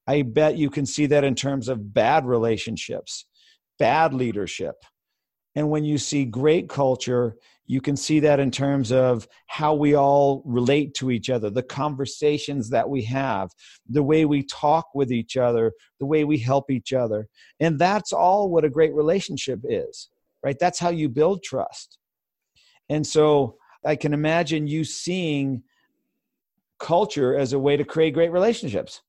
[0.06, 3.26] i bet you can see that in terms of bad relationships
[3.80, 4.76] bad leadership.
[5.56, 7.34] And when you see great culture,
[7.66, 11.62] you can see that in terms of how we all relate to each other, the
[11.62, 13.50] conversations that we have,
[13.88, 17.28] the way we talk with each other, the way we help each other.
[17.58, 20.08] And that's all what a great relationship is,
[20.44, 20.58] right?
[20.58, 21.98] That's how you build trust.
[22.88, 25.62] And so I can imagine you seeing
[26.78, 29.00] culture as a way to create great relationships.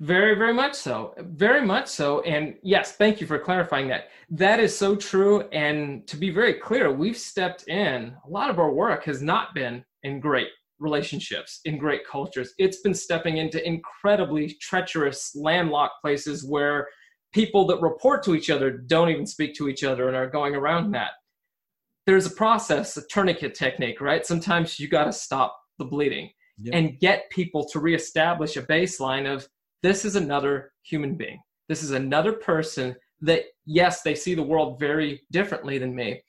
[0.00, 1.14] Very, very much so.
[1.18, 2.22] Very much so.
[2.22, 4.08] And yes, thank you for clarifying that.
[4.30, 5.42] That is so true.
[5.52, 9.54] And to be very clear, we've stepped in, a lot of our work has not
[9.54, 10.48] been in great
[10.80, 12.52] relationships, in great cultures.
[12.58, 16.88] It's been stepping into incredibly treacherous, landlocked places where
[17.32, 20.54] people that report to each other don't even speak to each other and are going
[20.54, 21.12] around that.
[22.06, 24.26] There's a process, a tourniquet technique, right?
[24.26, 26.74] Sometimes you got to stop the bleeding yep.
[26.74, 29.48] and get people to reestablish a baseline of
[29.82, 31.40] this is another human being.
[31.68, 36.22] This is another person that, yes, they see the world very differently than me.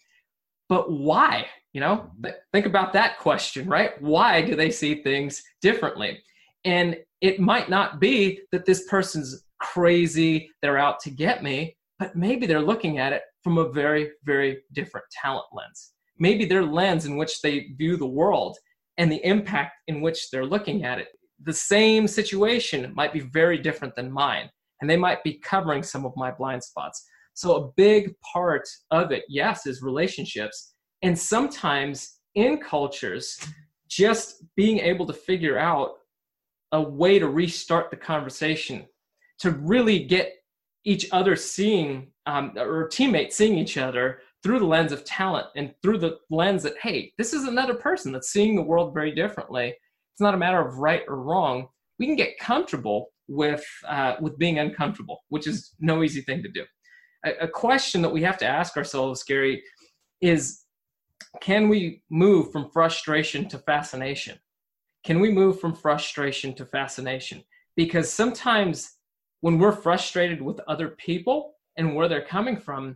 [0.70, 1.48] But why?
[1.74, 2.32] You know, mm-hmm.
[2.52, 4.00] think about that question, right?
[4.02, 6.22] Why do they see things differently?
[6.66, 12.16] And it might not be that this person's crazy, they're out to get me, but
[12.16, 15.94] maybe they're looking at it from a very, very different talent lens.
[16.20, 18.58] Maybe their lens in which they view the world
[18.98, 21.08] and the impact in which they're looking at it.
[21.46, 24.50] The same situation might be very different than mine,
[24.82, 27.04] and they might be covering some of my blind spots.
[27.34, 30.74] So, a big part of it, yes, is relationships.
[31.02, 33.40] And sometimes in cultures,
[33.90, 35.92] just being able to figure out
[36.72, 38.86] a way to restart the conversation
[39.40, 40.34] to really get
[40.86, 45.74] each other seeing um, or teammates seeing each other through the lens of talent and
[45.82, 49.74] through the lens that hey this is another person that's seeing the world very differently
[50.14, 51.68] it's not a matter of right or wrong
[52.00, 56.50] we can get comfortable with uh, with being uncomfortable which is no easy thing to
[56.50, 56.64] do
[57.26, 59.62] a, a question that we have to ask ourselves gary
[60.22, 60.62] is
[61.42, 64.38] can we move from frustration to fascination
[65.04, 67.44] can we move from frustration to fascination
[67.76, 68.98] because sometimes
[69.44, 72.96] when we're frustrated with other people and where they're coming from,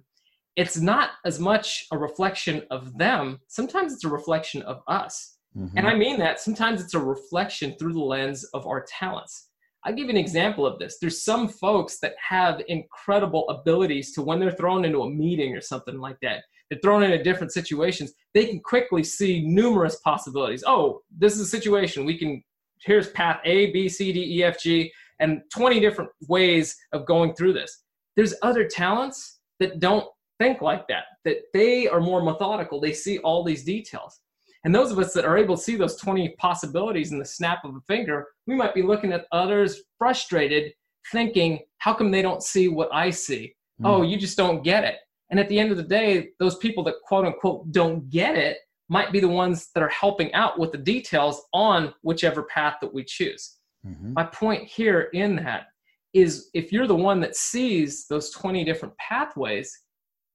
[0.55, 3.39] it's not as much a reflection of them.
[3.47, 5.36] Sometimes it's a reflection of us.
[5.57, 5.77] Mm-hmm.
[5.77, 9.49] And I mean that sometimes it's a reflection through the lens of our talents.
[9.83, 10.97] I'll give you an example of this.
[10.99, 15.61] There's some folks that have incredible abilities to when they're thrown into a meeting or
[15.61, 20.63] something like that, they're thrown into different situations, they can quickly see numerous possibilities.
[20.67, 22.05] Oh, this is a situation.
[22.05, 22.43] We can,
[22.83, 27.33] here's path A, B, C, D, E, F, G and 20 different ways of going
[27.33, 27.83] through this.
[28.15, 30.07] There's other talents that don't
[30.39, 32.79] think like that, that they are more methodical.
[32.79, 34.19] They see all these details.
[34.67, 37.63] And those of us that are able to see those 20 possibilities in the snap
[37.63, 40.73] of a finger, we might be looking at others frustrated,
[41.09, 43.55] thinking, how come they don't see what I see?
[43.81, 43.87] Mm.
[43.87, 44.97] Oh, you just don't get it.
[45.29, 48.57] And at the end of the day, those people that quote unquote don't get it
[48.89, 52.93] might be the ones that are helping out with the details on whichever path that
[52.93, 53.59] we choose.
[53.87, 54.11] Mm-hmm.
[54.15, 55.67] My point here in that
[56.13, 59.71] is if you're the one that sees those 20 different pathways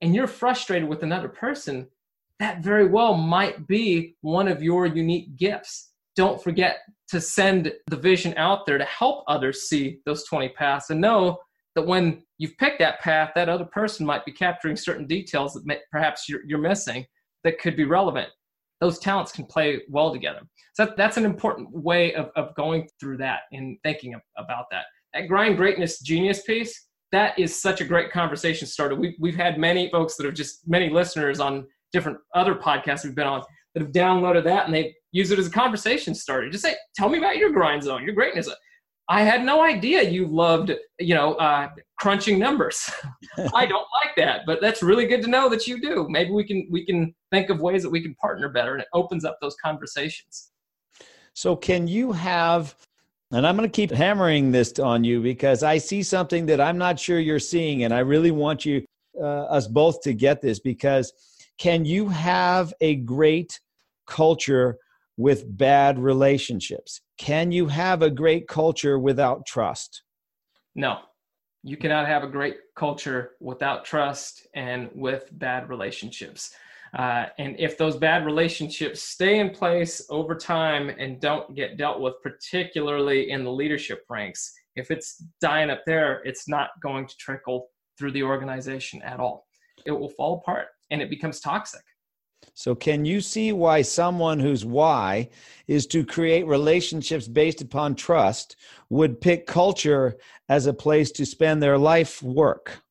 [0.01, 1.87] and you're frustrated with another person,
[2.41, 5.91] that very well might be one of your unique gifts.
[6.17, 10.91] Don't forget to send the vision out there to help others see those 20 paths
[10.91, 11.39] and know
[11.75, 15.65] that when you've picked that path, that other person might be capturing certain details that
[15.65, 17.07] may, perhaps you're, you're missing
[17.45, 18.29] that could be relevant
[18.83, 20.41] those talents can play well together.
[20.75, 24.65] So that, that's an important way of, of going through that and thinking of, about
[24.73, 24.87] that.
[25.15, 28.97] That grind greatness genius piece, that is such a great conversation starter.
[28.97, 33.15] We, we've had many folks that have just, many listeners on different other podcasts we've
[33.15, 33.43] been on
[33.75, 36.51] that have downloaded that and they use it as a conversation starter.
[36.51, 38.49] Just say, tell me about your grind zone, your greatness.
[39.09, 42.91] I had no idea you loved, you know, uh, crunching numbers.
[43.55, 46.07] I don't like that, but that's really good to know that you do.
[46.09, 48.89] Maybe we can we can think of ways that we can partner better, and it
[48.95, 50.53] opens up those conversations.
[51.35, 52.75] So, can you have?
[53.33, 56.79] And I'm going to keep hammering this on you because I see something that I'm
[56.79, 58.85] not sure you're seeing, and I really want you,
[59.21, 60.61] uh, us both, to get this.
[60.61, 61.13] Because
[61.63, 63.61] can you have a great
[64.09, 64.79] culture
[65.17, 67.01] with bad relationships?
[67.19, 70.03] Can you have a great culture without trust?
[70.75, 70.99] No.
[71.63, 76.53] You cannot have a great culture without trust and with bad relationships.
[76.99, 82.01] Uh, and if those bad relationships stay in place over time and don't get dealt
[82.01, 87.17] with, particularly in the leadership ranks, if it's dying up there, it's not going to
[87.19, 89.47] trickle through the organization at all.
[89.87, 91.83] It will fall apart and it becomes toxic.
[92.55, 95.31] So, can you see why someone whose why
[95.67, 98.57] is to create relationships based upon trust
[98.91, 100.19] would pick culture
[100.49, 102.83] as a place to spend their life work?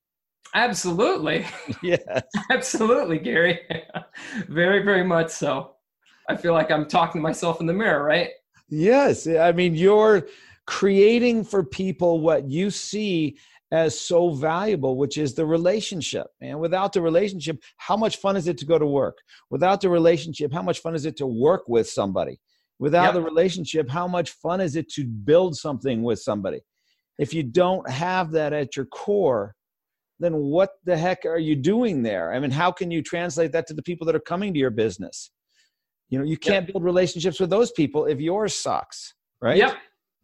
[0.54, 1.46] Absolutely.
[1.84, 2.24] Yes.
[2.50, 3.60] Absolutely, Gary.
[4.48, 5.76] very, very much so.
[6.28, 8.30] I feel like I'm talking to myself in the mirror, right?
[8.70, 9.28] Yes.
[9.28, 10.28] I mean, you're
[10.66, 13.38] creating for people what you see
[13.72, 16.28] as so valuable, which is the relationship.
[16.42, 19.18] And without the relationship, how much fun is it to go to work?
[19.50, 22.40] Without the relationship, how much fun is it to work with somebody?
[22.80, 23.14] Without yep.
[23.14, 26.62] the relationship, how much fun is it to build something with somebody?
[27.18, 29.56] If you don't have that at your core,
[30.20, 32.34] then what the heck are you doing there?
[32.34, 34.70] I mean, how can you translate that to the people that are coming to your
[34.70, 35.32] business?
[36.10, 36.74] You know, you can't yep.
[36.74, 39.58] build relationships with those people if yours sucks, right?
[39.58, 39.76] Yep.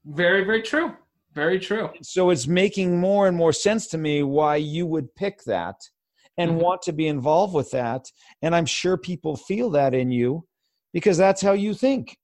[0.06, 0.94] Very, very true.
[1.38, 1.92] Very true.
[2.02, 5.76] So it's making more and more sense to me why you would pick that
[6.36, 6.62] and mm-hmm.
[6.62, 8.06] want to be involved with that.
[8.42, 10.48] And I'm sure people feel that in you
[10.94, 12.18] because that's how you think.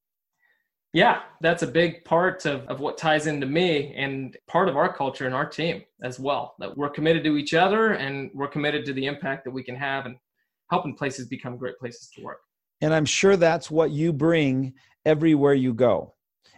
[0.93, 4.91] Yeah, that's a big part of, of what ties into me and part of our
[4.91, 6.55] culture and our team as well.
[6.57, 9.75] That we're committed to each other and we're committed to the impact that we can
[9.75, 10.15] have and
[10.71, 12.39] helping places become great places to work.
[12.81, 14.73] And I'm sure that's what you bring
[15.05, 16.15] everywhere you go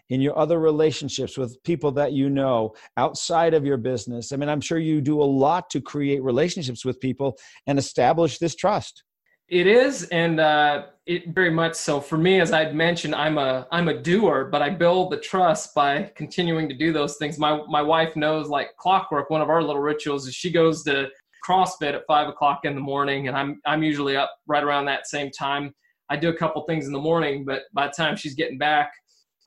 [0.09, 4.31] in your other relationships with people that you know outside of your business.
[4.31, 7.37] I mean, I'm sure you do a lot to create relationships with people
[7.67, 9.03] and establish this trust.
[9.47, 12.01] It is, and uh, it very much so.
[12.01, 15.75] For me, as I'd mentioned, I'm a I'm a doer, but I build the trust
[15.75, 17.37] by continuing to do those things.
[17.37, 19.29] My my wife knows, like clockwork.
[19.29, 21.09] One of our little rituals is she goes to
[21.47, 25.05] CrossFit at five o'clock in the morning, and I'm I'm usually up right around that
[25.05, 25.75] same time.
[26.09, 28.91] I do a couple things in the morning, but by the time she's getting back,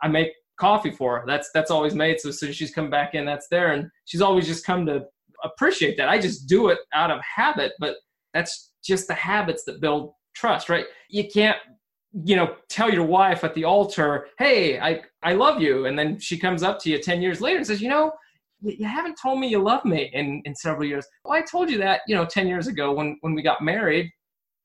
[0.00, 1.26] I make coffee for her.
[1.26, 2.20] That's that's always made.
[2.20, 4.84] So as soon as she's come back in, that's there, and she's always just come
[4.86, 5.04] to
[5.44, 6.08] appreciate that.
[6.08, 7.96] I just do it out of habit, but
[8.34, 10.86] that's just the habits that build trust, right?
[11.08, 11.58] You can't,
[12.24, 16.18] you know, tell your wife at the altar, "Hey, I I love you," and then
[16.18, 18.12] she comes up to you ten years later and says, "You know,
[18.60, 21.78] you haven't told me you love me in in several years." Well, I told you
[21.78, 24.10] that, you know, ten years ago when when we got married.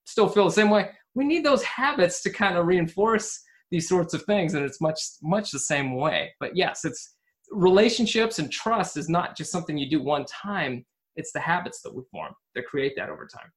[0.06, 0.90] Still feel the same way.
[1.16, 3.40] We need those habits to kind of reinforce
[3.74, 6.32] these sorts of things, and it's much much the same way.
[6.40, 7.16] But yes, it's
[7.50, 10.86] relationships and trust is not just something you do one time.
[11.16, 13.52] It's the habits that we form that create that over time.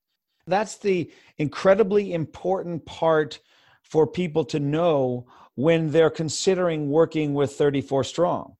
[0.46, 3.40] That's the incredibly important part
[3.82, 8.56] for people to know when they're considering working with 34 Strong.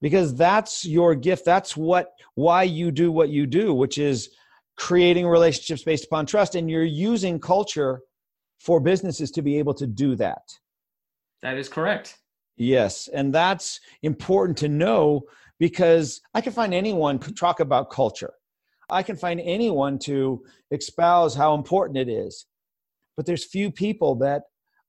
[0.00, 1.44] Because that's your gift.
[1.44, 4.30] That's what why you do what you do, which is
[4.76, 6.56] creating relationships based upon trust.
[6.56, 8.00] And you're using culture
[8.58, 10.42] for businesses to be able to do that.
[11.44, 12.16] That is correct.
[12.56, 13.06] Yes.
[13.08, 15.24] And that's important to know
[15.58, 18.32] because I can find anyone to talk about culture.
[18.88, 22.46] I can find anyone to espouse how important it is.
[23.14, 24.44] But there's few people that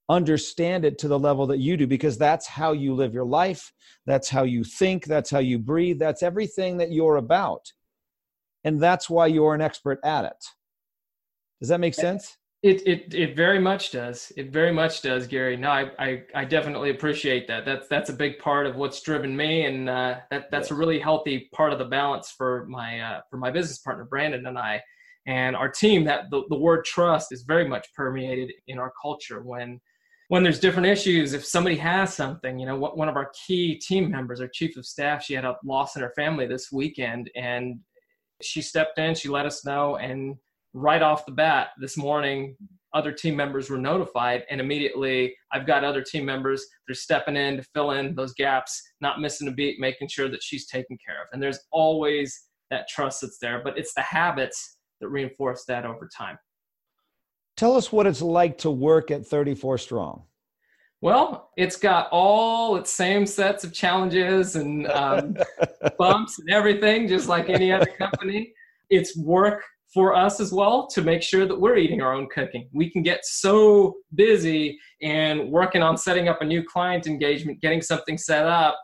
[0.08, 3.74] understand it to the level that you do because that's how you live your life.
[4.06, 5.06] That's how you think.
[5.06, 6.00] That's how you breathe.
[6.00, 7.74] That's everything that you're about.
[8.64, 10.46] And that's why you're an expert at it.
[11.60, 12.38] Does that make sense?
[12.66, 14.32] It, it it very much does.
[14.36, 15.56] It very much does, Gary.
[15.56, 17.64] No, I, I, I definitely appreciate that.
[17.64, 20.98] That's that's a big part of what's driven me, and uh, that that's a really
[20.98, 24.82] healthy part of the balance for my uh, for my business partner Brandon and I,
[25.28, 26.06] and our team.
[26.06, 29.44] That the, the word trust is very much permeated in our culture.
[29.44, 29.80] When
[30.30, 34.10] when there's different issues, if somebody has something, you know, one of our key team
[34.10, 37.80] members, our chief of staff, she had a loss in her family this weekend, and
[38.42, 39.14] she stepped in.
[39.14, 40.38] She let us know, and
[40.76, 42.56] right off the bat this morning
[42.94, 47.58] other team members were notified and immediately i've got other team members they're stepping in
[47.58, 51.22] to fill in those gaps not missing a beat making sure that she's taken care
[51.22, 51.28] of.
[51.32, 56.10] And there's always that trust that's there but it's the habits that reinforce that over
[56.16, 56.38] time.
[57.58, 60.24] Tell us what it's like to work at 34 strong.
[61.02, 65.38] Well, it's got all its same sets of challenges and um,
[65.98, 68.54] bumps and everything, just like any other company.
[68.90, 69.64] It's work
[69.96, 72.68] for us as well to make sure that we're eating our own cooking.
[72.74, 77.82] We can get so busy and working on setting up a new client engagement, getting
[77.82, 78.78] something set up,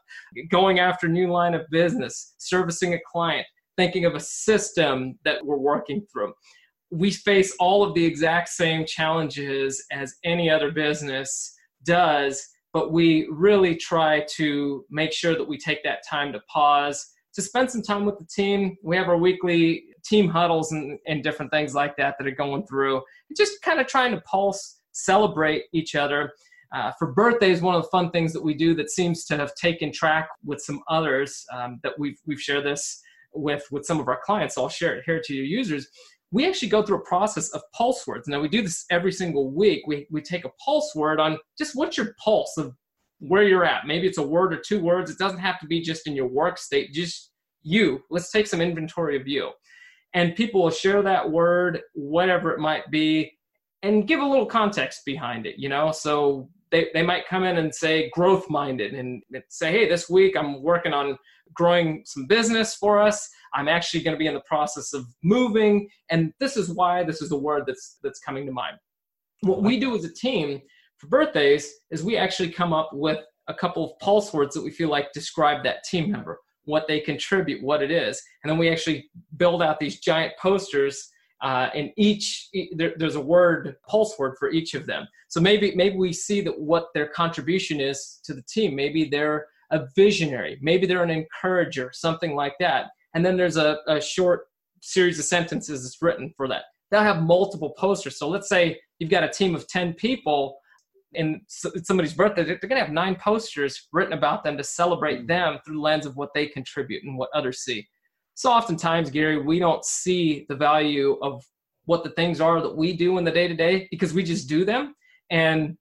[0.49, 3.45] going after new line of business, servicing a client,
[3.75, 6.31] thinking of a system that we're working through.
[6.91, 11.53] We face all of the exact same challenges as any other business
[11.83, 12.41] does,
[12.71, 17.41] but we really try to make sure that we take that time to pause, to
[17.41, 18.77] spend some time with the team.
[18.81, 22.65] We have our weekly team huddles and, and different things like that that are going
[22.65, 23.01] through.
[23.35, 26.31] Just kind of trying to pulse, celebrate each other.
[26.73, 29.53] Uh, for birthdays, one of the fun things that we do that seems to have
[29.55, 33.01] taken track with some others um, that we've we've shared this
[33.33, 34.55] with with some of our clients.
[34.55, 35.87] So I'll share it here to your users.
[36.31, 38.27] We actually go through a process of pulse words.
[38.29, 39.83] Now we do this every single week.
[39.85, 42.73] We we take a pulse word on just what's your pulse of
[43.19, 43.85] where you're at.
[43.85, 45.11] Maybe it's a word or two words.
[45.11, 46.93] It doesn't have to be just in your work state.
[46.93, 47.31] Just
[47.63, 48.01] you.
[48.09, 49.51] Let's take some inventory of you
[50.13, 53.31] and people will share that word, whatever it might be,
[53.83, 55.91] and give a little context behind it, you know?
[55.91, 60.35] So they, they might come in and say growth minded and say, hey, this week
[60.37, 61.17] I'm working on
[61.53, 63.29] growing some business for us.
[63.53, 67.03] I'm actually going to be in the process of moving, and this is why.
[67.03, 68.77] This is the word that's that's coming to mind.
[69.41, 70.61] What we do as a team
[70.97, 74.71] for birthdays is we actually come up with a couple of pulse words that we
[74.71, 76.39] feel like describe that team member,
[76.71, 81.11] what they contribute, what it is, and then we actually build out these giant posters
[81.41, 85.07] uh, and each there, there's a word pulse word for each of them.
[85.27, 88.75] So maybe maybe we see that what their contribution is to the team.
[88.75, 90.59] Maybe they're a visionary.
[90.61, 92.91] Maybe they're an encourager something like that.
[93.13, 94.47] And then there's a, a short
[94.81, 96.65] series of sentences that's written for that.
[96.89, 98.19] They'll have multiple posters.
[98.19, 100.57] So let's say you've got a team of 10 people
[101.15, 105.59] and somebody's birthday they're going to have nine posters written about them to celebrate them
[105.65, 107.85] through the lens of what they contribute and what others see.
[108.35, 111.43] So oftentimes, Gary, we don't see the value of
[111.85, 114.47] what the things are that we do in the day to day because we just
[114.47, 114.95] do them.
[115.29, 115.77] And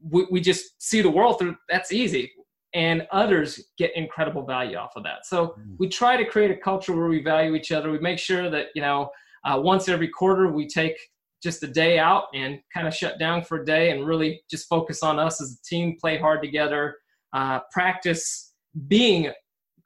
[0.00, 2.30] we, we just see the world through that's easy.
[2.74, 5.24] And others get incredible value off of that.
[5.24, 5.76] So mm.
[5.78, 7.90] we try to create a culture where we value each other.
[7.90, 9.10] We make sure that you know
[9.44, 10.98] uh, once every quarter we take
[11.42, 14.68] just a day out and kind of shut down for a day and really just
[14.68, 16.96] focus on us as a team play hard together
[17.32, 18.52] uh, practice
[18.88, 19.30] being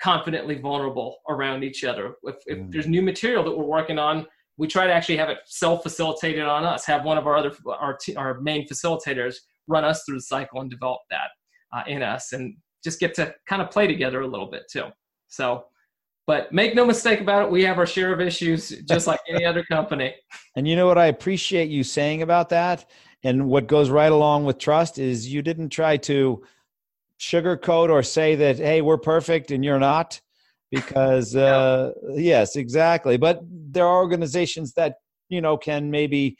[0.02, 2.14] confidently vulnerable around each other.
[2.24, 2.72] If, if mm.
[2.72, 4.26] there's new material that we're working on,
[4.58, 6.84] we try to actually have it self-facilitated on us.
[6.86, 9.36] Have one of our other our t- our main facilitators
[9.66, 11.30] run us through the cycle and develop that
[11.72, 14.86] uh, in us, and just get to kind of play together a little bit too.
[15.28, 15.64] So,
[16.26, 19.44] but make no mistake about it, we have our share of issues, just like any
[19.44, 20.14] other company.
[20.54, 20.98] And you know what?
[20.98, 22.84] I appreciate you saying about that,
[23.24, 26.42] and what goes right along with trust is you didn't try to
[27.18, 30.20] sugarcoat or say that hey we're perfect and you're not
[30.70, 33.16] because uh, yes exactly.
[33.16, 34.96] But there are organizations that
[35.28, 36.36] you know can maybe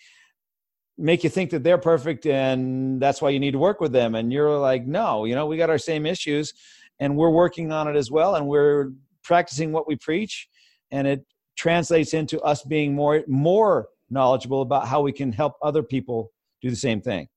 [0.99, 4.15] make you think that they're perfect and that's why you need to work with them.
[4.15, 6.53] And you're like no you know we got our same issues
[6.99, 8.35] and we're working on it as well.
[8.35, 8.91] And we're
[9.23, 10.49] practicing what we preach
[10.91, 11.25] and it
[11.57, 16.71] translates into us being more more knowledgeable about how we can help other people do
[16.71, 17.29] the same thing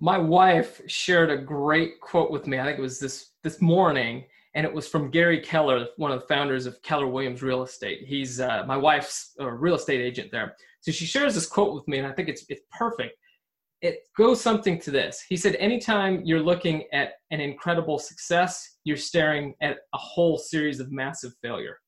[0.00, 2.58] my wife shared a great quote with me.
[2.58, 4.24] I think it was this this morning,
[4.54, 8.04] and it was from Gary Keller, one of the founders of Keller Williams Real Estate.
[8.06, 10.54] He's uh, my wife's uh, real estate agent there.
[10.80, 13.18] So she shares this quote with me, and I think it's it's perfect.
[13.80, 15.24] It goes something to this.
[15.28, 20.80] He said, "Anytime you're looking at an incredible success, you're staring at a whole series
[20.80, 21.78] of massive failure."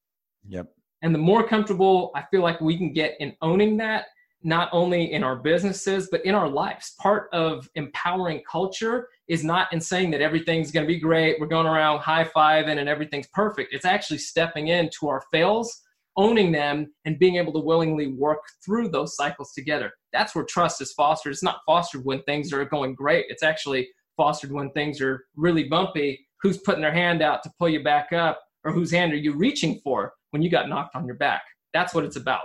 [0.49, 0.69] Yep.
[1.03, 4.07] And the more comfortable I feel like we can get in owning that,
[4.43, 6.95] not only in our businesses, but in our lives.
[6.99, 11.47] Part of empowering culture is not in saying that everything's going to be great, we're
[11.47, 13.75] going around high fiving and everything's perfect.
[13.75, 15.83] It's actually stepping into our fails,
[16.17, 19.93] owning them, and being able to willingly work through those cycles together.
[20.13, 21.33] That's where trust is fostered.
[21.33, 25.65] It's not fostered when things are going great, it's actually fostered when things are really
[25.65, 26.27] bumpy.
[26.43, 29.35] Who's putting their hand out to pull you back up, or whose hand are you
[29.35, 31.43] reaching for when you got knocked on your back?
[31.73, 32.43] That's what it's about.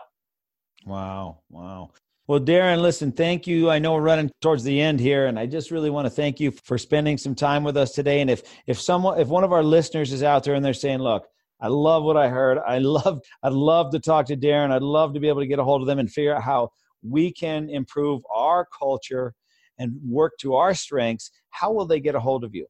[0.86, 1.40] Wow.
[1.50, 1.92] Wow.
[2.28, 3.70] Well, Darren, listen, thank you.
[3.70, 6.40] I know we're running towards the end here, and I just really want to thank
[6.40, 8.22] you for spending some time with us today.
[8.22, 11.00] And if if someone if one of our listeners is out there and they're saying,
[11.00, 11.28] look,
[11.62, 12.58] I love what I heard.
[12.66, 14.72] I love I'd love to talk to Darren.
[14.72, 16.70] I'd love to be able to get a hold of them and figure out how
[17.08, 19.34] we can improve our culture
[19.78, 21.32] and work to our strengths.
[21.50, 22.68] How will they get a hold of you?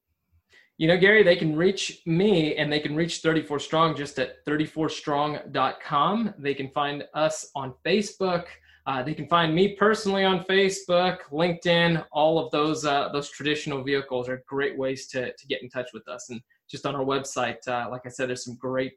[0.78, 4.46] You know, Gary, they can reach me and they can reach 34 Strong just at
[4.46, 6.34] 34strong.com.
[6.38, 8.46] They can find us on Facebook.
[8.88, 12.06] Uh, they can find me personally on Facebook, LinkedIn.
[12.12, 15.88] All of those uh, those traditional vehicles are great ways to to get in touch
[15.94, 16.30] with us.
[16.30, 18.94] And just on our website, uh, like I said, there's some great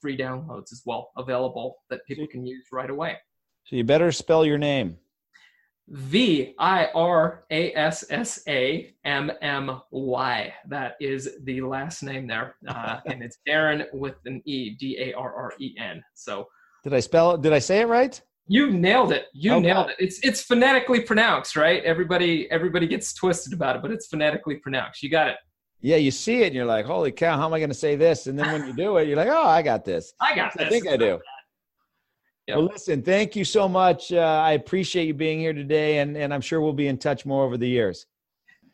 [0.00, 3.16] free downloads as well available that people can use right away.
[3.66, 4.96] So you better spell your name.
[5.88, 10.54] V I R A S S A M M Y.
[10.68, 15.14] That is the last name there, uh, and it's Darren with an E, D A
[15.14, 16.02] R R E N.
[16.14, 16.46] So,
[16.84, 17.42] did I spell it?
[17.42, 18.20] Did I say it right?
[18.46, 19.26] You nailed it.
[19.32, 19.66] You okay.
[19.66, 19.96] nailed it.
[19.98, 21.82] It's it's phonetically pronounced, right?
[21.82, 25.02] Everybody everybody gets twisted about it, but it's phonetically pronounced.
[25.02, 25.36] You got it.
[25.80, 27.36] Yeah, you see it, and you're like, "Holy cow!
[27.36, 29.28] How am I going to say this?" And then when you do it, you're like,
[29.28, 30.12] "Oh, I got this.
[30.20, 30.66] I got this.
[30.66, 31.18] I think I do."
[32.46, 32.56] Yep.
[32.56, 34.12] Well, listen, thank you so much.
[34.12, 37.26] Uh, I appreciate you being here today, and, and I'm sure we'll be in touch
[37.26, 38.06] more over the years.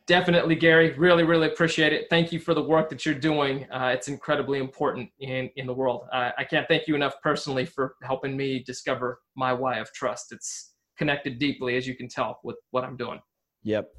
[0.05, 0.91] Definitely, Gary.
[0.93, 2.07] Really, really appreciate it.
[2.09, 3.65] Thank you for the work that you're doing.
[3.71, 6.07] Uh, it's incredibly important in, in the world.
[6.11, 10.33] Uh, I can't thank you enough personally for helping me discover my why of trust.
[10.33, 13.19] It's connected deeply, as you can tell, with what I'm doing.
[13.63, 13.89] Yep.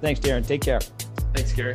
[0.00, 0.46] Thanks, Darren.
[0.46, 0.80] Take care.
[1.32, 1.74] Thanks, Gary.